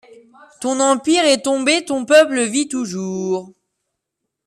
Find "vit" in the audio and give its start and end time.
2.45-2.67